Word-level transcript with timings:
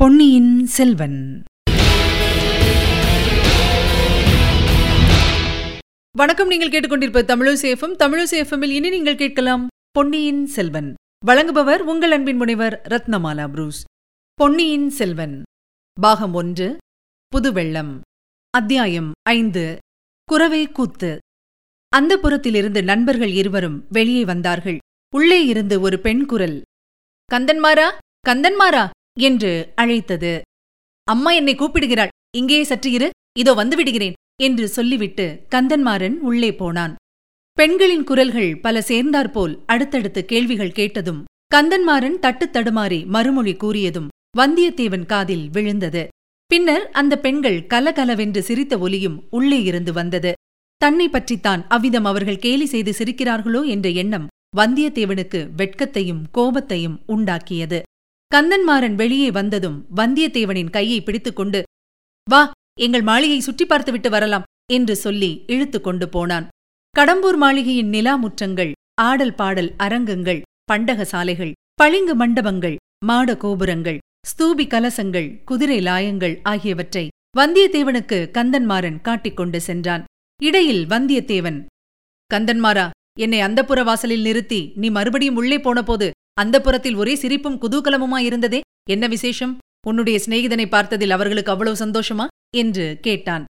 பொன்னியின் 0.00 0.66
செல்வன். 0.66 1.42
வணக்கம் 6.16 6.48
நீங்கள் 6.48 6.68
கேட்டுக்கொண்டிருப்ப 6.68 7.22
தமிழசேஃபம் 7.22 7.96
தமிழசேஃபமில் 7.98 8.70
இனி 8.70 8.88
நீங்கள் 8.88 9.16
கேட்கலாம் 9.16 9.68
பொன்னியின் 9.90 10.46
செல்வன். 10.46 10.94
வழங்குபவர் 11.26 11.78
உங்கள் 11.78 12.10
அன்பின் 12.10 12.36
முனைவர் 12.36 12.82
ரத்னமாலா 12.88 13.48
புரூஸ். 13.48 13.84
பொன்னியின் 14.34 14.90
செல்வன். 14.90 15.42
பாகம் 16.00 16.34
ஒன்று 16.34 16.76
புதுவெள்ளம். 17.28 18.00
அத்தியாயம் 18.50 19.12
ஐந்து 19.22 19.78
குரவை 20.24 20.72
கூத்து. 20.72 21.18
அந்த 21.88 22.16
புறத்திலிருந்து 22.16 22.84
நண்பர்கள் 22.84 23.30
இருவரும் 23.30 23.86
வெளியே 23.90 24.24
வந்தார்கள். 24.24 24.78
உள்ளே 25.14 25.46
இருந்து 25.46 25.80
ஒரு 25.80 25.98
பெண் 25.98 26.26
குரல் 26.26 26.62
கந்தன்மாரா? 27.32 27.90
கந்தன்மாரா? 28.28 28.90
என்று 29.20 29.72
அழைத்தது. 29.74 30.40
அம்மா 31.04 31.30
என்னை 31.32 31.54
கூப்பிடுகிறாள். 31.54 32.08
இங்கே 32.36 32.64
சற்று 32.64 32.90
இரு. 32.92 33.10
இதோ 33.38 33.54
வந்துவிடுகிறேன் 33.54 34.12
என்று 34.42 34.68
சொல்லிவிட்டு 34.68 35.46
கந்தன்மாறன் 35.54 36.16
உள்ளே 36.18 36.54
போனான். 36.54 36.94
பெண்களின் 37.52 38.04
குரல்கள் 38.04 38.60
பல 38.60 38.82
சேர்ந்தாற்போல் 38.82 39.62
அடுத்தடுத்து 39.66 40.24
கேள்விகள் 40.24 40.72
கேட்டதும் 40.72 41.24
கந்தன்மாறன் 41.54 42.18
தட்டுத் 42.22 42.56
தடுமாறி 42.56 43.06
மறுமொழி 43.06 43.52
கூறியதும் 43.52 44.08
வந்தியத்தேவன் 44.38 45.06
காதில் 45.06 45.50
விழுந்தது. 45.50 46.08
பின்னர் 46.46 46.90
அந்த 46.90 47.18
பெண்கள் 47.18 47.66
கலகலவென்று 47.66 48.42
சிரித்த 48.42 48.78
ஒலியும் 48.78 49.26
உள்ளே 49.30 49.62
இருந்து 49.62 49.92
வந்தது. 49.92 50.32
தன்னை 50.76 51.08
பற்றித்தான் 51.08 51.66
அவ்விதம் 51.68 52.04
அவர்கள் 52.04 52.38
கேலி 52.38 52.66
செய்து 52.66 52.90
சிரிக்கிறார்களோ? 52.90 53.66
என்ற 53.66 53.88
எண்ணம் 53.88 54.26
வந்தியத்தேவனுக்கு 54.56 55.50
வெட்கத்தையும் 55.56 56.22
கோபத்தையும் 56.34 56.98
உண்டாக்கியது. 57.08 57.82
கந்தன்மாறன் 58.36 58.94
வெளியே 58.94 59.28
வந்ததும் 59.30 59.76
வந்தியத்தேவனின் 59.96 60.70
கையை 60.70 60.96
பிடித்துக்கொண்டு 61.00 61.62
வா 62.26 62.40
எங்கள் 62.80 63.02
மாளிகை 63.02 63.38
சுற்றி 63.38 63.64
பார்த்துவிட்டு 63.66 64.10
வரலாம் 64.10 64.42
என்று 64.72 64.96
சொல்லி 64.96 65.44
இழுத்து 65.46 65.80
கொண்டு 65.80 66.08
போனான். 66.08 66.46
கடம்பூர் 66.94 67.36
மாளிகையின் 67.36 67.88
நிலா 67.88 68.14
முற்றங்கள் 68.16 68.72
ஆடல் 69.02 69.34
பாடல் 69.34 69.70
அரங்கங்கள் 69.76 70.42
பண்டக 70.72 71.04
சாலைகள் 71.04 71.52
பளிங்கு 71.74 72.14
மண்டபங்கள் 72.14 72.76
மாட 73.04 73.36
கோபுரங்கள் 73.36 73.98
ஸ்தூபி 74.30 74.66
கலசங்கள் 74.66 75.30
குதிரை 75.44 75.78
லாயங்கள் 75.80 76.36
ஆகியவற்றை 76.42 77.04
வந்தியத்தேவனுக்கு 77.38 78.20
கந்தன்மாறன் 78.36 79.00
காட்டிக் 79.00 79.36
கொண்டு 79.36 79.60
சென்றான். 79.60 80.04
இடையில் 80.40 80.84
வந்தியத்தேவன் 80.86 81.58
கந்தன்மாரா 82.34 82.86
என்னை 83.18 83.40
அந்தப்புற 83.40 83.80
வாசலில் 83.84 84.22
நிறுத்தி 84.22 84.72
நீ 84.76 84.90
மறுபடியும் 84.90 85.36
உள்ளே 85.36 85.60
போனபோது 85.60 86.10
அந்த 86.40 86.60
புறத்தில் 86.60 86.94
ஒரே 86.94 87.14
சிரிப்பும் 87.14 87.60
குதூகலமுமாயிருந்ததே 87.62 88.60
என்ன 88.90 89.06
விசேஷம்? 89.06 89.58
உன்னுடைய 89.86 90.20
சிநேகிதனை 90.26 90.66
பார்த்ததில் 90.66 91.10
அவர்களுக்கு 91.10 91.52
அவ்வளவு 91.52 91.76
சந்தோஷமா? 91.84 92.26
என்று 92.56 92.98
கேட்டான். 93.02 93.44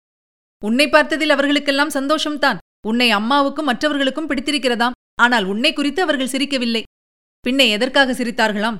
உன்னை 0.64 0.86
பார்த்ததில் 0.86 1.28
அவர்களுக்கெல்லாம் 1.28 1.88
சந்தோஷம்தான். 1.88 2.56
உன்னை 2.86 3.10
அம்மாவுக்கும் 3.10 3.64
மற்றவர்களுக்கும் 3.64 4.28
பிடித்திருக்கிறதாம். 4.30 4.96
ஆனால் 5.22 5.44
உன்னை 5.44 5.72
குறித்து 5.72 6.02
அவர்கள் 6.02 6.28
சிரிக்கவில்லை. 6.28 6.82
பின்ன 7.48 7.68
எதற்காக 7.68 8.12
சிரித்தார்களாம்? 8.12 8.76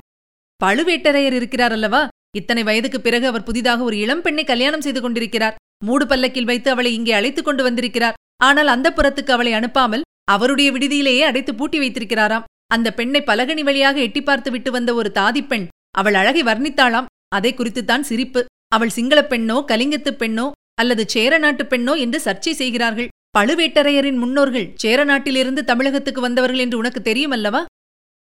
பழுவேட்டரையர் 0.64 1.32
இருக்கிறார் 1.32 1.72
அல்லவா? 1.72 2.08
இத்தனை 2.36 2.62
வயதுக்கு 2.62 3.00
பிறகு 3.00 3.27
அவர் 3.27 3.42
புதிதாக 3.42 3.82
ஒரு 3.82 3.96
இளம் 3.98 4.22
பெண்ணை 4.22 4.44
கல்யாணம் 4.44 4.80
செய்து 4.80 5.00
கொண்டிருக்கிறார். 5.00 5.54
மூடு 5.84 6.06
பல்லக்கில் 6.06 6.44
வைத்து 6.44 6.70
அவளை 6.70 6.94
இங்கே 6.94 7.12
அழைத்துக் 7.12 7.44
கொண்டு 7.44 7.62
வந்திருக்கிறார். 7.62 8.14
ஆனால் 8.36 8.66
அந்த 8.66 8.92
புறத்துக்கு 8.96 9.30
அவளை 9.30 9.52
அனுப்பாமல் 9.52 10.06
அவருடைய 10.24 10.72
விடுதியிலேயே 10.72 11.20
அடைத்து 11.20 11.54
பூட்டி 11.54 11.78
வைத்திருக்கிறாராம். 11.78 12.46
அந்த 12.66 12.94
பெண்ணை 12.94 13.22
பலகணி 13.22 13.60
வழியாக 13.60 14.00
எட்டி 14.00 14.22
பார்த்து 14.22 14.50
விட்டு 14.50 14.70
வந்த 14.70 14.94
ஒரு 14.94 15.12
தாதிப்பெண் 15.14 15.66
அவள் 15.90 16.14
அழகை 16.14 16.42
வர்ணித்தாளாம். 16.42 17.04
அதை 17.28 17.54
குறித்துத்தான் 17.54 18.00
சிரிப்பு. 18.00 18.44
அவள் 18.68 18.88
சிங்களப் 18.88 19.32
பெண்ணோ 19.32 19.64
கலிங்கத்துப் 19.64 20.22
பெண்ணோ 20.22 20.50
அல்லது 20.74 21.08
சேர 21.08 21.38
நாட்டு 21.38 21.64
பெண்ணோ 21.64 21.98
என்று 21.98 22.20
சர்ச்சை 22.24 22.52
செய்கிறார்கள். 22.52 23.08
பழுவேட்டரையரின் 23.38 24.16
முன்னோர்கள் 24.16 24.72
சேர 24.74 25.04
நாட்டிலிருந்து 25.04 25.64
தமிழகத்துக்கு 25.64 26.20
வந்தவர்கள் 26.20 26.58
என்று 26.58 26.78
உனக்கு 26.78 27.00
தெரியுமல்லவா? 27.00 27.64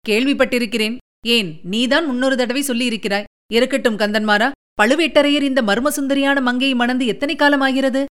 கேள்விப்பட்டிருக்கிறேன். 0.08 0.96
ஏன் 1.26 1.60
நீதான் 1.62 2.06
முன்னொரு 2.06 2.36
தடவை 2.36 2.62
சொல்லியிருக்கிறாய். 2.62 3.24
இருக்கட்டும் 3.52 3.96
கந்தன்மாரா 3.96 4.50
பழுவேட்டரையர் 4.82 5.42
இந்த 5.42 5.62
மர்மசுந்தரியான 5.62 6.42
மங்கையை 6.42 6.76
மணந்து 6.76 7.06
எத்தனை 7.06 7.36
காலமாகிறது? 7.36 8.04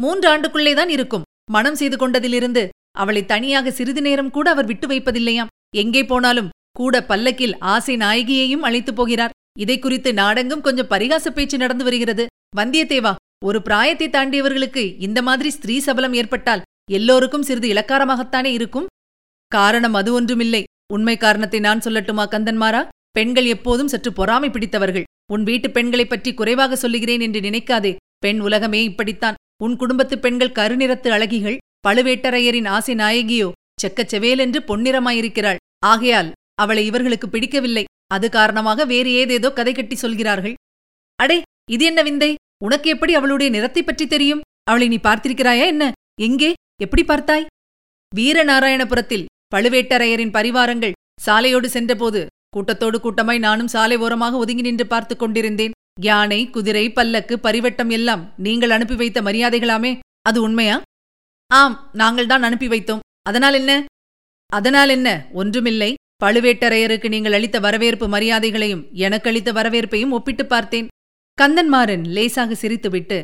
மூன்று 0.00 0.36
ஆண்டுக்குள்ளேதான் 0.36 0.88
இருக்கும். 0.88 1.22
மனம் 1.50 1.74
செய்து 1.74 1.96
கொண்டதிலிருந்து 1.96 2.68
அவளை 2.98 3.26
தனியாக 3.26 3.70
சிறிது 3.70 4.02
நேரம் 4.02 4.30
கூட 4.30 4.50
அவர் 4.50 4.66
விட்டு 4.66 4.88
வைப்பதில்லையாம். 4.88 5.46
எங்கே 5.76 6.04
போனாலும் 6.04 6.48
கூட 6.72 7.04
பல்லக்கில் 7.04 7.58
ஆசை 7.58 7.96
நாயகியையும் 7.96 8.60
அழைத்துப் 8.60 8.96
போகிறார். 8.96 9.30
இதை 9.58 9.78
குறித்து 9.78 10.14
நாடெங்கும் 10.14 10.60
கொஞ்சம் 10.60 10.88
பரிகாச 10.90 11.28
பேச்சு 11.28 11.58
நடந்து 11.58 11.84
வருகிறது. 11.84 12.26
வந்தியத்தேவா 12.56 13.14
ஒரு 13.44 13.62
பிராயத்தை 13.62 14.08
தாண்டியவர்களுக்கு 14.08 14.96
இந்த 14.98 15.22
மாதிரி 15.22 15.50
ஸ்திரீ 15.50 15.78
சபலம் 15.78 16.14
ஏற்பட்டால் 16.14 16.62
எல்லோருக்கும் 16.90 17.42
சிறிது 17.42 17.68
இலக்காரமாகத்தானே 17.68 18.44
இருக்கும்? 18.44 18.86
காரணம் 19.46 19.94
அது 19.94 20.12
ஒன்றுமில்லை. 20.12 20.64
உண்மை 20.92 21.16
காரணத்தை 21.16 21.60
நான் 21.60 21.78
சொல்லட்டுமா 21.78 22.24
கந்தன்மாரா? 22.30 22.88
பெண்கள் 23.10 23.44
எப்போதும் 23.44 23.88
சற்று 23.88 24.12
பொறாமை 24.12 24.50
பிடித்தவர்கள். 24.50 25.04
உன் 25.32 25.42
வீட்டு 25.42 25.70
பெண்களைப் 25.70 26.08
பற்றி 26.08 26.34
குறைவாக 26.34 26.76
சொல்லுகிறேன் 26.76 27.20
என்று 27.20 27.40
நினைக்காதே. 27.40 27.96
பெண் 28.18 28.40
உலகமே 28.40 28.82
இப்படித்தான். 28.82 29.34
உன் 29.62 29.76
குடும்பத்து 29.76 30.18
பெண்கள் 30.18 30.50
கருநிறத்து 30.50 31.08
அழகிகள் 31.08 31.56
பழுவேட்டரையரின் 31.88 32.68
ஆசை 32.68 32.94
நாயகியோ 32.94 33.50
செக்கச்செவேலென்று 33.82 34.58
பொன்னிறமாயிருக்கிறாள். 34.66 35.56
ஆகையால் 35.86 36.32
அவளை 36.54 36.86
இவர்களுக்கு 36.86 37.28
பிடிக்கவில்லை. 37.28 37.84
அது 38.06 38.30
காரணமாக 38.30 38.84
வேறு 38.84 39.10
ஏதேதோ 39.10 39.52
கதை 39.52 39.72
கட்டி 39.72 39.94
சொல்கிறார்கள். 39.94 40.54
அடே 41.16 41.42
இது 41.70 41.84
என்ன 41.84 42.02
விந்தை? 42.02 42.34
உனக்கு 42.64 42.90
எப்படி 42.90 43.14
அவளுடைய 43.14 43.52
நிறத்தைப் 43.52 43.86
பற்றி 43.86 44.06
தெரியும்? 44.06 44.40
அவளை 44.62 44.88
நீ 44.88 44.96
பார்த்திருக்கிறாயா 44.96 45.66
என்ன? 45.66 45.92
எங்கே? 46.20 46.52
எப்படி 46.80 47.04
பார்த்தாய்? 47.04 47.46
வீரநாராயணபுரத்தில் 48.16 49.24
பழுவேட்டரையரின் 49.54 50.30
பரிவாரங்கள் 50.30 50.92
சாலையோடு 51.26 51.66
சென்றபோது 51.66 52.26
கூட்டத்தோடு 52.50 53.00
கூட்டமாய் 53.00 53.38
நானும் 53.38 53.68
சாலை 53.68 53.96
ஓரமாக 53.96 54.36
ஒதுங்கி 54.36 54.62
நின்று 54.62 54.86
பார்த்துக் 54.86 55.18
கொண்டிருந்தேன். 55.18 55.72
யானை 56.00 56.50
குதிரை 56.50 56.92
பல்லக்கு 56.92 57.38
பரிவட்டம் 57.42 57.90
எல்லாம் 57.90 58.32
நீங்கள் 58.36 58.70
அனுப்பி 58.70 58.94
வைத்த 58.94 59.22
மரியாதைகளாமே. 59.22 59.98
அது 60.22 60.42
உண்மையா? 60.42 60.82
ஆம் 61.46 61.90
நாங்கள்தான் 61.94 62.40
அனுப்பி 62.40 62.68
வைத்தோம். 62.68 62.98
அதனால் 63.22 63.54
என்ன? 63.54 63.84
அதனால் 64.50 64.88
என்ன? 64.88 65.08
ஒன்றுமில்லை. 65.32 65.94
பழுவேட்டரையருக்கு 66.24 67.08
நீங்கள் 67.08 67.32
அளித்த 67.32 67.58
வரவேற்பு 67.58 68.08
மரியாதைகளையும் 68.08 68.92
எனக்கு 68.92 69.28
அளித்த 69.28 69.52
வரவேற்பையும் 69.52 70.10
ஒப்பிட்டுப் 70.10 70.48
பார்த்தேன். 70.48 70.88
கந்தன்மாறன் 71.42 72.04
லேசாக 72.04 72.56
சிரித்துவிட்டு 72.62 73.22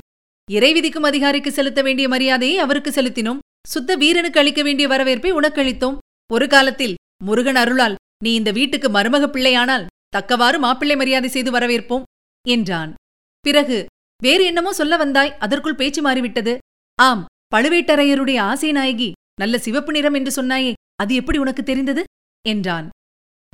இறை 0.51 0.73
விதிக்கும் 0.73 1.03
அதிகாரிக்கு 1.03 1.53
செலுத்த 1.53 1.83
வேண்டிய 1.83 2.09
மரியாதையை 2.09 2.59
அவருக்கு 2.59 2.91
செலுத்தினோம். 2.91 3.39
சுத்த 3.69 3.95
வீரனுக்கு 3.95 4.41
அளிக்க 4.41 4.63
வேண்டிய 4.63 4.89
வரவேற்பை 4.89 5.31
உனக்கு 5.31 5.63
அளித்தோம் 5.63 5.99
ஒரு 6.33 6.47
காலத்தில் 6.49 6.95
முருகன் 7.25 7.57
அருளால் 7.57 7.95
நீ 8.25 8.35
இந்த 8.35 8.51
வீட்டுக்கு 8.51 8.89
மருமக 8.89 9.27
பிள்ளையானால் 9.27 9.87
தக்கவாறு 10.09 10.59
மாப்பிள்ளை 10.59 10.97
மரியாதை 10.97 11.29
செய்து 11.29 11.51
வரவேற்போம் 11.51 12.03
என்றான். 12.49 12.95
பிறகு 13.41 13.87
வேறு 14.23 14.45
என்னமோ 14.45 14.73
சொல்ல 14.73 14.97
வந்தாய் 14.97 15.37
அதற்குள் 15.39 15.75
பேச்சு 15.75 16.03
மாறிவிட்டது. 16.03 16.59
ஆம் 17.03 17.27
பழுவேட்டரையருடைய 17.55 18.39
ஆசை 18.39 18.73
நாயகி 18.73 19.13
நல்ல 19.41 19.59
சிவப்பு 19.59 19.93
நிறம் 19.93 20.15
என்று 20.15 20.43
சொன்னாயே 20.43 20.73
அது 20.97 21.15
எப்படி 21.15 21.39
உனக்கு 21.39 21.63
தெரிந்தது? 21.63 22.05
என்றான். 22.49 22.89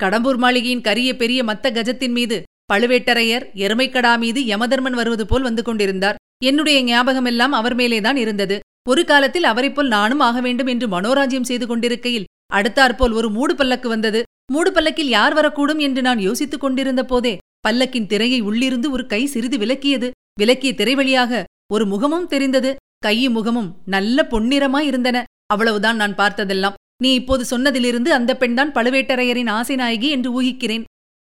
கடம்பூர் 0.03 0.37
மாளிகையின் 0.37 0.81
கரிய 0.81 1.17
பெரிய 1.17 1.45
மத்த 1.45 1.67
கஜத்தின் 1.71 2.11
மீது 2.11 2.43
பழுவேட்டரையர் 2.73 3.45
எருமைக்கடா 3.55 4.19
மீது 4.19 4.41
யமதர்மன் 4.43 4.99
வருவது 4.99 5.27
போல் 5.27 5.43
வந்து 5.43 5.63
கொண்டிருந்தார். 5.63 6.17
என்னுடைய 6.45 6.83
ஞாபகமெல்லாம் 6.83 7.53
அவர் 7.53 7.77
மேலேதான் 7.77 8.17
இருந்தது. 8.17 8.61
ஒரு 8.89 9.05
காலத்தில் 9.05 9.45
அவரைப்போல் 9.45 9.89
நானும் 9.89 10.21
ஆக 10.21 10.41
வேண்டும் 10.41 10.67
என்று 10.67 10.87
மனோராஜ்யம் 10.89 11.49
செய்து 11.51 11.67
கொண்டிருக்கையில் 11.67 12.29
அடுத்தாற்போல் 12.55 13.13
ஒரு 13.13 13.31
மூடு 13.31 13.55
பல்லக்கு 13.55 13.89
வந்தது. 13.89 14.23
மூடு 14.53 14.73
பல்லக்கில் 14.73 15.09
யார் 15.09 15.35
வரக்கூடும் 15.35 15.79
என்று 15.79 16.03
நான் 16.03 16.19
யோசித்துக் 16.19 16.61
கொண்டிருந்த 16.61 17.05
போதே 17.05 17.39
பல்லக்கின் 17.69 18.07
திரையை 18.07 18.41
உள்ளிருந்து 18.41 18.91
ஒரு 18.91 19.07
கை 19.07 19.27
சிறிது 19.27 19.59
விலக்கியது. 19.59 20.11
விலக்கிய 20.41 20.75
திரை 20.75 20.95
வழியாக 20.95 21.45
ஒரு 21.73 21.87
முகமும் 21.87 22.27
தெரிந்தது. 22.27 22.77
கையும் 22.99 23.33
முகமும் 23.33 23.71
நல்ல 23.87 24.27
பொன்னிறமாயிருந்தன 24.31 25.23
அவ்வளவுதான் 25.47 25.97
நான் 25.97 26.15
பார்த்ததெல்லாம். 26.15 26.75
நீ 27.03 27.15
இப்போது 27.15 27.45
சொன்னதிலிருந்து 27.51 28.09
அந்த 28.09 28.37
பெண்தான் 28.37 28.73
பழுவேட்டரையரின் 28.73 29.51
ஆசை 29.51 29.77
நாயகி 29.77 30.09
என்று 30.09 30.43
ஊகிக்கிறேன். 30.43 30.85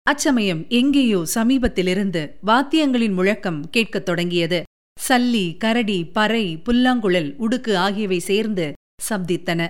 அச்சமயம் 0.03 0.63
எங்கேயோ 0.69 1.21
சமீபத்திலிருந்து 1.35 2.23
வாத்தியங்களின் 2.47 3.15
முழக்கம் 3.15 3.71
கேட்கத் 3.71 4.05
தொடங்கியது. 4.05 4.63
சல்லி 5.09 5.57
கரடி 5.57 6.05
பறை 6.05 6.57
புல்லாங்குழல் 6.57 7.37
உடுக்கு 7.39 7.77
ஆகியவை 7.77 8.19
சேர்ந்து 8.19 8.73
சப்தித்தன. 9.09 9.69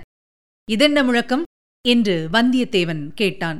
இதென்ன 0.71 1.03
முழக்கம் 1.03 1.43
என்று 1.87 2.29
வந்தியத்தேவன் 2.33 3.07
கேட்டான். 3.13 3.59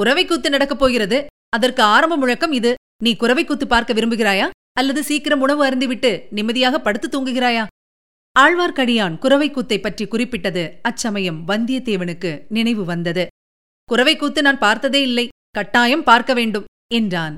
குறவைக்கூத்து 0.00 0.48
நடக்கப் 0.48 0.78
போகிறது. 0.78 1.26
அதற்கு 1.48 1.82
ஆரம்ப 1.82 2.16
முழக்கம் 2.16 2.52
இது. 2.52 2.74
நீ 3.02 3.16
குறவைக்கூத்து 3.20 3.64
பார்க்க 3.64 3.92
விரும்புகிறாயா? 3.92 4.50
அல்லது 4.72 5.02
சீக்கிரம் 5.02 5.40
உணவு 5.40 5.62
அருந்திவிட்டு 5.66 6.22
நிம்மதியாக 6.30 6.80
படுத்து 6.80 7.08
தூங்குகிறாயா? 7.08 7.66
ஆழ்வார்க்கடியான் 8.38 9.18
குறவைக்கூத்தைப் 9.18 9.82
பற்றி 9.82 10.06
குறிப்பிட்டது 10.06 10.78
அச்சமயம் 10.82 11.48
வந்தியத்தேவனுக்கு 11.48 12.44
நினைவு 12.48 12.84
வந்தது. 12.84 13.26
குறவைக்கூத்து 13.92 14.40
நான் 14.40 14.58
பார்த்ததே 14.58 15.02
இல்லை 15.02 15.28
கட்டாயம் 15.50 16.02
பார்க்க 16.02 16.34
வேண்டும் 16.34 16.64
என்றான். 16.94 17.36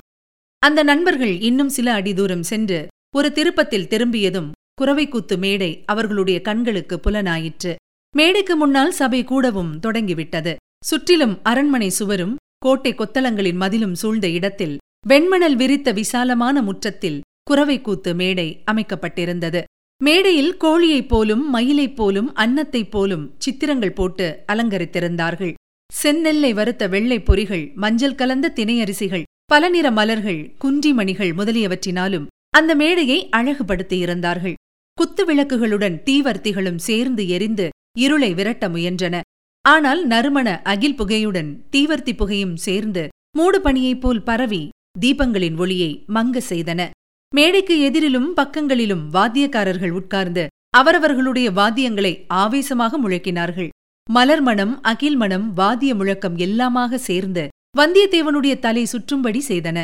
அந்த 0.59 0.83
நண்பர்கள் 0.83 1.41
இன்னும் 1.41 1.69
சில 1.69 1.93
அடி 1.93 2.15
தூரம் 2.15 2.43
சென்று 2.43 2.87
ஒரு 3.17 3.33
திருப்பத்தில் 3.33 3.89
திரும்பியதும் 3.89 4.53
குறவைக்கூத்து 4.81 5.39
மேடை 5.39 5.83
அவர்களுடைய 5.87 6.41
கண்களுக்கு 6.41 7.01
புலனாயிற்று. 7.05 7.75
மேடைக்கு 8.17 8.57
முன்னால் 8.57 8.93
சபை 8.93 9.25
கூடவும் 9.25 9.79
தொடங்கிவிட்டது. 9.79 10.57
சுற்றிலும் 10.85 11.41
அரண்மனை 11.43 11.89
சுவரும் 11.89 12.37
கோட்டை 12.59 12.95
கொத்தளங்களின் 12.95 13.57
மதிலும் 13.57 13.95
சூழ்ந்த 13.95 14.29
இடத்தில் 14.29 14.79
வெண்மணல் 15.09 15.55
விரித்த 15.55 15.93
விசாலமான 15.93 16.63
முற்றத்தில் 16.63 17.21
குறவைக்கூத்து 17.51 18.15
மேடை 18.15 18.63
அமைக்கப்பட்டிருந்தது. 18.71 19.63
மேடையில் 20.03 20.57
கோழியைப் 20.57 21.09
போலும் 21.09 21.51
மயிலைப் 21.51 21.97
போலும் 21.97 22.35
அன்னத்தைப் 22.35 22.91
போலும் 22.91 23.35
சித்திரங்கள் 23.39 23.93
போட்டு 23.93 24.43
அலங்கரித்திருந்தார்கள். 24.53 25.55
செந்நெல்லை 26.03 26.55
வறுத்த 26.55 26.89
வெள்ளைப் 26.89 27.33
பொறிகள் 27.33 27.75
மஞ்சள் 27.75 28.15
கலந்த 28.15 28.53
திணையரிசிகள் 28.57 29.23
பல 29.45 29.69
நிற 29.69 29.91
மலர்கள் 29.91 30.55
குன்றிமணிகள் 30.59 31.35
முதலியவற்றினாலும் 31.35 32.27
அந்த 32.51 32.75
மேடையை 32.75 33.29
அழகுபடுத்தியிருந்தார்கள் 33.37 34.55
குத்து 34.95 35.35
விளக்குகளுடன் 35.35 36.01
தீவர்த்திகளும் 36.05 36.77
சேர்ந்து 36.77 37.29
எரிந்து 37.29 37.69
இருளை 37.99 38.35
விரட்ட 38.35 38.69
முயன்றன. 38.69 39.21
ஆனால் 39.61 40.07
நறுமண 40.07 40.61
அகில் 40.63 40.97
புகையுடன் 40.97 41.65
தீவர்த்தி 41.73 42.17
புகையும் 42.17 42.57
சேர்ந்து 42.57 43.09
மூடு 43.37 43.61
பணியைப் 43.61 44.01
போல் 44.01 44.23
பரவி 44.23 44.69
தீபங்களின் 45.01 45.57
ஒளியை 45.57 46.05
மங்க 46.09 46.41
செய்தன. 46.49 46.91
மேடைக்கு 47.33 47.75
எதிரிலும் 47.89 48.31
பக்கங்களிலும் 48.35 49.05
வாத்தியக்காரர்கள் 49.13 49.95
உட்கார்ந்து 50.01 50.43
அவரவர்களுடைய 50.71 51.49
வாத்தியங்களை 51.51 52.13
ஆவேசமாக 52.27 52.99
முழக்கினார்கள். 52.99 53.71
மலர்மணம் 54.09 54.75
அகில் 54.83 55.17
மணம் 55.17 55.47
வாத்திய 55.53 55.93
முழக்கம் 55.95 56.37
எல்லாமாக 56.37 56.99
சேர்ந்து 57.09 57.45
வந்தியத்தேவனுடைய 57.79 58.55
தலை 58.59 58.85
சுற்றும்படி 58.85 59.41
செய்தன. 59.49 59.79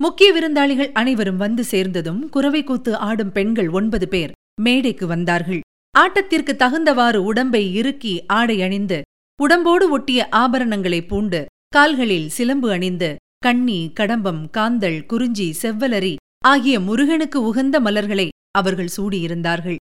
முக்கிய 0.00 0.28
விருந்தாளிகள் 0.32 0.90
அனைவரும் 0.92 1.36
வந்து 1.36 1.64
சேர்ந்ததும் 1.64 2.20
குறவை 2.28 2.62
கூத்து 2.64 2.92
ஆடும் 3.08 3.32
பெண்கள் 3.32 3.68
ஒன்பது 3.68 4.08
பேர் 4.08 4.32
மேடைக்கு 4.62 5.06
வந்தார்கள். 5.06 5.60
ஆட்டத்திற்கு 5.94 6.52
தகுந்தவாறு 6.56 7.18
உடம்பை 7.30 7.64
இறுக்கி 7.74 8.14
ஆடை 8.38 8.56
அணிந்து 8.62 8.98
உடம்போடு 9.40 9.86
ஒட்டிய 9.90 10.20
ஆபரணங்களை 10.36 11.00
பூண்டு 11.06 11.40
கால்களில் 11.68 12.28
சிலம்பு 12.28 12.68
அணிந்து 12.72 13.10
கண்ணி 13.38 13.80
கடம்பம் 14.00 14.42
காந்தள் 14.56 14.98
குறிஞ்சி 15.06 15.46
செவ்வலரி 15.62 16.14
ஆகிய 16.46 16.80
முருகனுக்கு 16.80 17.38
உகந்த 17.42 17.76
மலர்களை 17.80 18.28
அவர்கள் 18.58 18.94
சூடியிருந்தார்கள். 18.96 19.78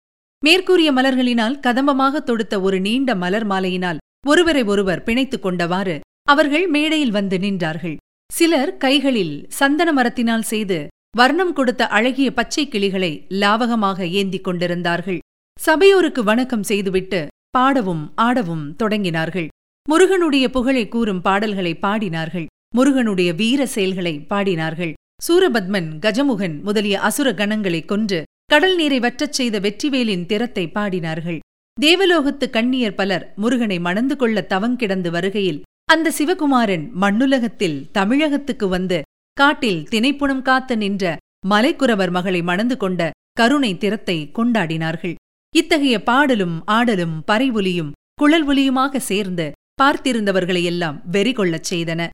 மேற்கூறிய 0.44 0.92
மலர்களினால் 0.92 1.56
கதம்பமாக 1.66 2.20
தொடுத்த 2.20 2.54
ஒரு 2.60 2.80
நீண்ட 2.80 3.14
மலர் 3.14 3.46
மாலையினால் 3.46 4.00
ஒருவரை 4.26 4.62
ஒருவர் 4.62 5.02
பிணைத்துக் 5.06 5.44
கொண்டவாறு 5.44 5.96
அவர்கள் 6.22 6.66
மேடையில் 6.68 7.10
வந்து 7.10 7.38
நின்றார்கள். 7.38 7.96
சிலர் 8.32 8.76
கைகளில் 8.76 9.34
சந்தன 9.48 9.92
மரத்தினால் 9.92 10.48
செய்து 10.52 10.78
வர்ணம் 11.16 11.52
கொடுத்த 11.52 11.82
அழகிய 11.86 12.28
பச்சை 12.32 12.68
கிளிகளை 12.68 13.26
லாவகமாக 13.42 14.08
ஏந்திக் 14.20 14.44
கொண்டிருந்தார்கள். 14.44 15.18
சபையோருக்கு 15.58 16.22
வணக்கம் 16.22 16.62
செய்துவிட்டு 16.62 17.26
பாடவும் 17.50 18.04
ஆடவும் 18.14 18.76
தொடங்கினார்கள். 18.82 19.48
முருகனுடைய 19.88 20.50
புகழை 20.50 20.88
கூறும் 20.88 21.20
பாடல்களை 21.20 21.74
பாடினார்கள். 21.82 22.46
முருகனுடைய 22.76 23.32
வீர 23.32 23.66
செயல்களை 23.66 24.14
பாடினார்கள். 24.28 24.92
சூரபத்மன் 25.26 25.88
கஜமுகன் 26.04 26.62
முதலிய 26.62 27.00
அசுர 27.00 27.28
கணங்களை 27.32 27.84
கொன்று 27.84 28.18
கடல் 28.44 28.76
நீரை 28.76 28.98
வற்றச் 28.98 29.36
செய்த 29.38 29.56
வெற்றிவேலின் 29.60 30.26
திறத்தை 30.26 30.64
பாடினார்கள். 30.66 31.38
தேவலோகத்து 31.80 32.46
கண்ணியர் 32.50 32.94
பலர் 32.94 33.24
முருகனை 33.36 33.78
மணந்து 33.80 34.16
கொள்ள 34.16 34.46
தவங்கிடந்து 34.48 35.10
வருகையில் 35.10 35.60
அந்த 35.84 36.12
சிவகுமாரன் 36.18 36.86
மண்ணுலகத்தில் 37.00 37.78
தமிழகத்துக்கு 37.92 38.68
வந்து 38.68 38.98
காட்டில் 39.36 39.82
தினைப்புணம் 39.90 40.42
காத்து 40.42 40.76
நின்ற 40.76 41.16
மலைக்குறவர் 41.48 42.10
மகளை 42.10 42.42
மணந்து 42.42 42.76
கொண்ட 42.76 43.10
கருணை 43.32 43.72
திறத்தை 43.78 44.18
கொண்டாடினார்கள். 44.38 45.14
இத்தகைய 45.54 45.96
பாடலும் 46.02 46.56
ஆடலும் 46.64 47.16
பறைவொலியும் 47.30 47.94
குழல் 48.14 48.46
ஒலியுமாக 48.48 48.96
சேர்ந்து 49.10 49.46
பார்த்திருந்தவர்களையெல்லாம் 49.82 50.98
வெறி 51.04 51.32
கொள்ளச் 51.32 51.68
செய்தன. 51.74 52.08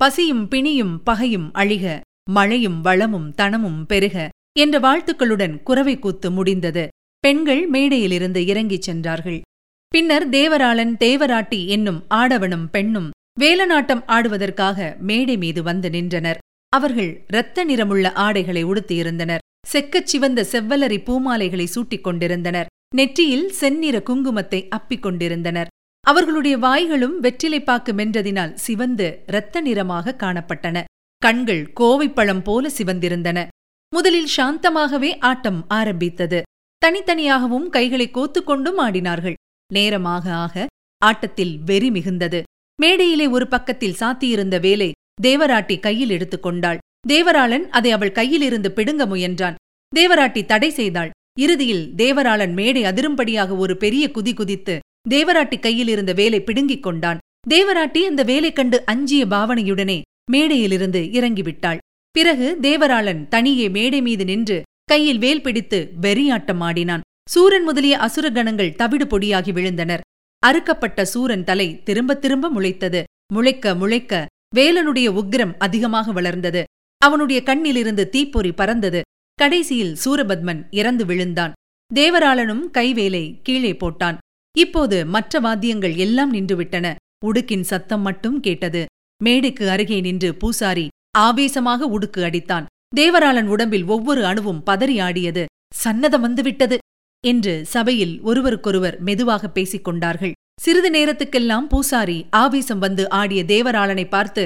பசியும் 0.00 0.44
பிணியும் 0.48 0.94
பகையும் 1.02 1.48
அழிக 1.54 1.84
மழையும் 2.30 2.80
வளமும் 2.80 3.34
தனமும் 3.34 3.86
பெருக 3.86 4.28
என்ற 4.58 4.80
வாழ்த்துக்களுடன் 4.80 5.62
குறவை 5.62 5.98
கூத்து 5.98 6.30
முடிந்தது. 6.30 6.88
பெண்கள் 7.20 7.70
மேடையிலிருந்து 7.70 8.36
இறங்கிச் 8.36 8.82
சென்றார்கள். 8.82 9.40
பின்னர் 9.88 10.28
தேவராளன் 10.28 10.94
தேவராட்டி 11.00 11.66
என்னும் 11.66 12.04
ஆடவனும் 12.10 12.66
பெண்ணும் 12.70 13.10
வேலநாட்டம் 13.40 14.02
ஆடுவதற்காக 14.06 14.96
மேடை 14.98 15.36
மீது 15.36 15.62
வந்து 15.62 15.90
நின்றனர். 15.90 16.38
அவர்கள் 16.68 17.24
இரத்த 17.28 17.64
நிறமுள்ள 17.64 18.12
ஆடைகளை 18.12 18.64
உடுத்தியிருந்தனர். 18.64 19.38
செக்கச் 19.66 20.06
சிவந்த 20.06 20.46
செவ்வலரி 20.50 20.98
பூமாலைகளை 21.04 21.64
சூட்டிக் 21.64 22.04
கொண்டிருந்தனர். 22.04 22.66
நெற்றியில் 22.94 23.50
செந்நிற 23.50 24.02
குங்குமத்தை 24.06 24.68
அப்பிக் 24.68 25.02
கொண்டிருந்தனர். 25.02 25.66
அவர்களுடைய 26.00 26.58
வாய்களும் 26.58 27.22
வெற்றிலைப்பாக்கு 27.22 27.92
மென்றதினால் 27.92 28.52
சிவந்து 28.52 29.22
இரத்த 29.26 29.60
நிறமாக 29.60 30.16
காணப்பட்டன. 30.18 30.84
கண்கள் 31.18 31.72
கோவைப்பழம் 31.80 32.42
போல 32.42 32.70
சிவந்திருந்தன. 32.78 33.46
முதலில் 33.92 34.28
சாந்தமாகவே 34.36 35.10
ஆட்டம் 35.20 35.64
ஆரம்பித்தது. 35.68 36.42
தனித்தனியாகவும் 36.86 37.68
கைகளை 37.68 38.10
கோத்துக்கொண்டும் 38.10 38.78
ஆடினார்கள். 38.78 39.36
நேரமாக 39.72 40.32
ஆக 40.32 40.66
ஆட்டத்தில் 41.02 41.58
வெறி 41.64 41.90
மிகுந்தது. 41.90 42.42
மேடையிலே 42.80 43.26
ஒரு 43.26 43.46
பக்கத்தில் 43.48 43.98
சாத்தியிருந்த 44.00 44.60
வேலை 44.60 44.92
தேவராட்டி 45.22 45.80
கையில் 45.80 46.10
எடுத்துக்கொண்டாள் 46.10 46.78
தேவராளன் 47.08 47.66
அதை 47.78 47.90
அவள் 47.90 48.12
கையிலிருந்து 48.12 48.68
பிடுங்க 48.68 49.06
முயன்றான். 49.06 49.54
தேவராட்டி 49.96 50.44
தடை 50.44 50.70
செய்தாள். 50.70 51.10
இறுதியில் 51.38 51.92
தேவராளன் 51.96 52.52
மேடை 52.52 52.82
அதிரும்படியாக 52.82 53.56
ஒரு 53.56 53.76
பெரிய 53.76 54.10
குதி 54.14 54.34
குதித்து 54.34 54.78
தேவராட்டி 55.10 55.60
கையில் 55.60 55.88
இருந்த 55.88 56.12
வேலை 56.12 56.40
பிடுங்கிக் 56.42 56.82
கொண்டான். 56.82 57.18
தேவராட்டி 57.50 58.00
அந்த 58.02 58.22
வேலை 58.22 58.52
கண்டு 58.52 58.84
அஞ்சிய 58.84 59.26
பாவனையுடனே 59.26 59.98
மேடையிலிருந்து 60.32 61.00
இறங்கிவிட்டாள். 61.18 61.78
பிறகு 62.10 62.58
தேவராளன் 62.62 63.28
தனியே 63.28 63.68
மேடை 63.68 64.02
மீது 64.02 64.24
நின்று 64.24 64.62
கையில் 64.84 65.18
வேல் 65.18 65.42
பிடித்து 65.42 65.92
வெறியாட்டம் 66.00 66.60
ஆடினான். 66.60 67.00
சூரன் 67.30 67.62
முதலிய 67.62 67.98
அசுர 67.98 68.30
கணங்கள் 68.30 68.74
தவிடு 68.74 69.04
பொடியாகி 69.04 69.52
விழுந்தனர். 69.52 70.00
அறுக்கப்பட்ட 70.46 71.02
சூரன் 71.02 71.44
தலை 71.44 71.82
திரும்ப 71.82 72.14
திரும்ப 72.14 72.50
முளைத்தது. 72.50 73.02
முளைக்க 73.32 73.74
முளைக்க 73.74 74.26
வேலனுடைய 74.56 75.08
உக்கிரம் 75.20 75.54
அதிகமாக 75.58 76.12
வளர்ந்தது. 76.12 76.64
அவனுடைய 76.98 77.42
கண்ணிலிருந்து 77.44 78.08
தீப்பொறி 78.08 78.52
பறந்தது. 78.52 79.00
கடைசியில் 79.34 79.96
சூரபத்மன் 80.04 80.66
இறந்து 80.70 81.06
விழுந்தான். 81.06 81.52
தேவராளனும் 81.94 82.64
கைவேலை 82.74 83.24
கீழே 83.42 83.72
போட்டான். 83.72 84.16
இப்போது 84.58 85.06
மற்ற 85.06 85.40
வாத்தியங்கள் 85.40 85.94
எல்லாம் 85.94 86.32
நின்றுவிட்டன. 86.32 86.94
உடுக்கின் 87.24 87.66
சத்தம் 87.72 88.00
மட்டும் 88.00 88.40
கேட்டது. 88.40 88.86
மேடைக்கு 89.20 89.64
அருகே 89.70 89.98
நின்று 90.00 90.34
பூசாரி 90.34 90.86
ஆவேசமாக 91.18 91.86
உடுக்கு 91.86 92.20
அடித்தான். 92.22 92.66
தேவராளன் 92.96 93.48
உடம்பில் 93.54 93.86
ஒவ்வொரு 93.94 94.22
அணுவும் 94.24 94.62
பதறி 94.66 94.96
ஆடியது 95.02 95.44
சன்னதம் 95.84 96.24
வந்துவிட்டது 96.26 96.76
என்று 97.24 97.54
சபையில் 97.64 98.14
ஒருவருக்கொருவர் 98.22 98.96
மெதுவாக 99.00 99.48
பேசிக் 99.48 99.84
கொண்டார்கள். 99.84 100.34
சிறிது 100.60 100.90
நேரத்துக்கெல்லாம் 100.90 101.66
பூசாரி 101.66 102.18
ஆவேசம் 102.42 102.78
வந்து 102.78 103.04
ஆடிய 103.10 103.40
தேவராளனை 103.44 104.06
பார்த்து 104.08 104.44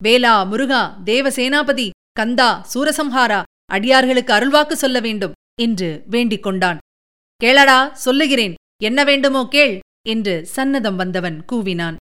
வேலா 0.00 0.32
முருகா 0.50 0.82
தேவசேனாபதி 1.04 1.86
கந்தா 2.12 2.50
சூரசம்ஹாரா 2.72 3.40
அடியார்களுக்கு 3.72 4.32
அருள்வாக்கு 4.32 4.72
சொல்ல 4.72 4.98
வேண்டும் 5.00 5.36
என்று 5.62 5.88
வேண்டிக் 6.10 6.42
கொண்டான். 6.42 6.78
கேளடா 7.40 7.78
சொல்லுகிறேன் 8.04 8.54
என்ன 8.84 9.00
வேண்டுமோ 9.04 9.42
கேள் 9.54 9.74
என்று 10.08 10.34
சன்னதம் 10.56 10.98
வந்தவன் 11.02 11.38
கூவினான். 11.52 11.96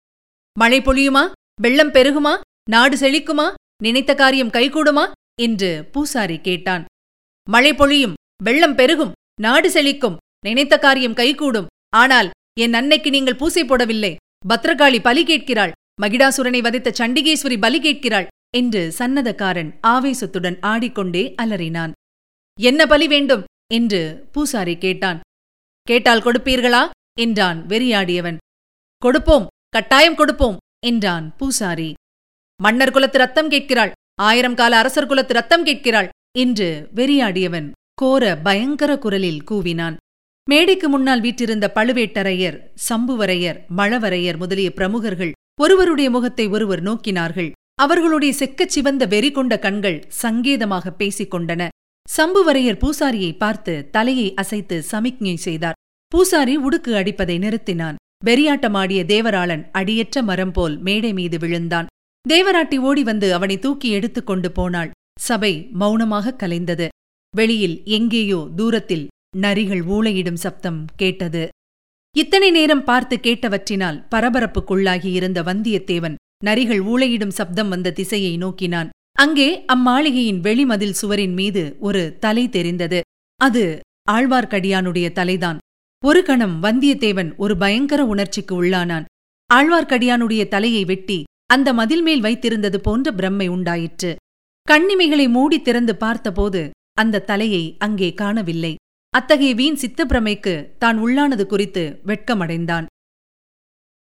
மழை 0.57 0.79
பொழியுமா? 0.81 1.25
வெள்ளம் 1.61 1.93
பெருகுமா? 1.93 2.41
நாடு 2.71 2.97
செழிக்குமா? 2.97 3.55
நினைத்த 3.83 4.15
காரியம் 4.15 4.49
கைகூடுமா? 4.49 5.11
என்று 5.41 5.85
பூசாரி 5.93 6.41
கேட்டான். 6.41 6.85
மழை 7.51 7.75
பொழியும் 7.75 8.15
வெள்ளம் 8.45 8.75
பெருகும் 8.75 9.13
நாடு 9.41 9.69
செழிக்கும் 9.73 10.17
நினைத்த 10.45 10.79
காரியம் 10.79 11.15
கைகூடும். 11.15 11.67
ஆனால் 11.97 12.31
என் 12.61 12.75
அன்னைக்கு 12.75 13.11
நீங்கள் 13.11 13.37
பூசை 13.37 13.65
போடவில்லை. 13.65 14.17
பத்ரகாளி 14.49 15.01
பலி 15.01 15.25
கேட்கிறாள். 15.25 15.73
மகிடாசுரனை 16.03 16.61
வதைத்த 16.61 16.95
சண்டிகேஸ்வரி 16.99 17.59
பலி 17.61 17.81
கேட்கிறாள் 17.81 18.27
என்று 18.57 18.95
சன்னதக்காரன் 18.99 19.71
ஆவேசத்துடன் 19.87 20.57
ஆடிக்கொண்டே 20.61 21.35
அலறினான். 21.43 21.93
என்ன 22.59 22.87
பலி 22.87 23.07
வேண்டும்? 23.07 23.45
என்று 23.73 24.29
பூசாரி 24.33 24.79
கேட்டான். 24.79 25.21
கேட்டால் 25.83 26.23
கொடுப்பீர்களா? 26.23 26.91
என்றான் 27.19 27.67
வெறியாடியவன். 27.67 28.37
கொடுப்போம் 28.99 29.47
கட்டாயம் 29.69 30.15
கொடுப்போம். 30.15 30.57
என்றான் 30.81 31.37
பூசாரி. 31.37 31.93
மன்னர் 32.61 32.91
குலத்து 32.91 33.19
ரத்தம் 33.19 33.49
கேட்கிறாள். 33.49 33.93
ஆயிரம் 34.21 34.55
கால 34.55 34.77
அரசர் 34.77 35.07
குலத்து 35.07 35.33
ரத்தம் 35.33 35.65
கேட்கிறாள் 35.65 36.09
என்று 36.39 36.69
வெறியாடியவன் 36.95 37.71
கோர 37.95 38.37
பயங்கர 38.37 38.99
குரலில் 38.99 39.43
கூவினான். 39.51 39.97
மேடைக்கு 40.49 40.89
முன்னால் 40.89 41.21
வீற்றிருந்த 41.21 41.73
பழுவேட்டரையர் 41.75 42.59
சம்புவரையர் 42.89 43.59
மழவரையர் 43.77 44.37
முதலிய 44.37 44.73
பிரமுகர்கள் 44.73 45.33
ஒருவருடைய 45.61 46.11
முகத்தை 46.11 46.47
ஒருவர் 46.47 46.83
நோக்கினார்கள். 46.83 47.51
அவர்களுடைய 47.75 48.33
செக்கச் 48.35 48.69
சிவந்த 48.69 49.07
வெறி 49.07 49.31
கொண்ட 49.31 49.59
கண்கள் 49.59 49.99
சங்கேதமாக 50.23 50.91
பேசிக் 50.91 51.35
கொண்டன. 51.35 51.69
சம்புவரையர் 52.17 52.83
பூசாரியை 52.83 53.33
பார்த்து 53.37 53.91
தலையை 53.91 54.35
அசைத்து 54.35 54.83
சமிக்ஞை 54.83 55.37
செய்தார். 55.37 55.79
பூசாரி 56.13 56.59
உடுக்கு 56.59 56.93
அடிப்பதை 56.95 57.39
நிறுத்தினான். 57.39 57.99
வெறியாட்டமாடிய 58.25 59.01
தேவராளன் 59.13 59.69
அடியற்ற 59.73 60.23
மரம் 60.23 60.53
போல் 60.53 60.79
மேடை 60.79 61.13
மீது 61.13 61.39
விழுந்தான். 61.39 61.87
தேவராட்டி 62.29 62.77
ஓடி 62.77 63.03
வந்து 63.03 63.35
அவனை 63.35 63.59
தூக்கி 63.59 63.91
எடுத்துக் 63.91 64.27
கொண்டு 64.27 64.53
போனாள். 64.53 64.91
சபை 65.21 65.69
மௌனமாக 65.73 66.37
கலைந்தது. 66.43 66.89
வெளியில் 67.37 67.83
எங்கேயோ 67.85 68.49
தூரத்தில் 68.57 69.09
நரிகள் 69.37 69.83
ஊளையிடும் 69.87 70.41
சப்தம் 70.45 70.85
கேட்டது. 70.97 71.49
இத்தனை 72.17 72.51
நேரம் 72.51 72.85
பார்த்து 72.85 73.17
கேட்டவற்றினால் 73.23 74.05
பரபரப்புக்குள்ளாகியிருந்த 74.15 75.43
வந்தியத்தேவன் 75.43 76.15
நரிகள் 76.45 76.83
ஊளையிடும் 76.85 77.37
சப்தம் 77.39 77.69
வந்த 77.69 77.93
திசையை 77.93 78.37
நோக்கினான். 78.37 78.89
அங்கே 79.13 79.65
அம்மாளிகையின் 79.75 80.41
வெளிமதில் 80.41 80.99
சுவரின் 81.01 81.33
மீது 81.33 81.77
ஒரு 81.81 82.17
தலை 82.21 82.49
தெரிந்தது. 82.49 83.01
அது 83.41 83.81
ஆழ்வார்க்கடியானுடைய 84.11 85.13
தலைதான். 85.13 85.59
ஒரு 86.05 86.23
கணம் 86.23 86.63
வந்தியத்தேவன் 86.63 87.37
ஒரு 87.37 87.57
பயங்கர 87.57 88.05
உணர்ச்சிக்கு 88.05 88.63
உள்ளானான். 88.63 89.05
ஆழ்வார்க்கடியானுடைய 89.55 90.49
தலையை 90.49 90.85
வெட்டி 90.85 91.23
அந்த 91.47 91.73
மதில் 91.73 92.03
மேல் 92.03 92.23
வைத்திருந்தது 92.23 92.77
போன்ற 92.77 93.11
பிரம்மை 93.11 93.49
உண்டாயிற்று. 93.49 94.17
கண்ணிமைகளை 94.71 95.29
மூடி 95.29 95.63
திறந்து 95.63 95.97
பார்த்தபோது 95.97 96.71
அந்த 96.93 97.21
தலையை 97.21 97.77
அங்கே 97.79 98.15
காணவில்லை. 98.15 98.75
அத்தகைய 99.11 99.55
வீண் 99.55 99.79
சித்தப்பிரமைக்கு 99.83 100.55
தான் 100.79 100.99
உள்ளானது 100.99 101.47
குறித்து 101.47 102.01
வெட்கமடைந்தான். 102.07 102.87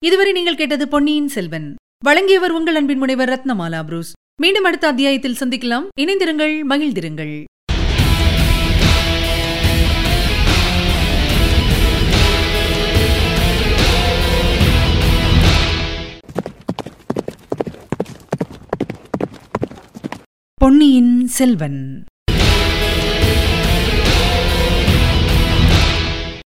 இதுவரை 0.03 0.31
நீங்கள் 0.31 0.55
கேட்டது 0.55 0.87
பொன்னியின் 0.87 1.27
செல்வன். 1.27 1.75
வழங்கியவர் 2.03 2.51
உங்கள் 2.51 2.75
அன்பின் 2.75 2.97
முனைவர் 2.97 3.29
ரத்னமாலா 3.29 3.83
புரூஸ். 3.83 4.13
மீண்டும் 4.41 4.63
அடுத்த 4.63 4.87
அத்தியாயத்தில் 4.87 5.39
சந்திக்கலாம். 5.39 5.87
இணைந்திருங்கள் 5.99 6.55
மகிழ்ந்திருங்கள். 6.69 7.43
பொன்னியின் 20.65 21.27
செல்வன். 21.27 22.05